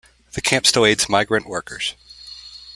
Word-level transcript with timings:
The 0.33 0.41
camp 0.41 0.65
still 0.65 0.83
aids 0.83 1.09
migrant 1.09 1.45
workers. 1.47 1.93